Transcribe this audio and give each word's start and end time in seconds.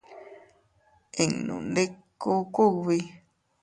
Innu 1.23 1.55
ndiku 1.69 2.31
kugbi. 2.53 2.97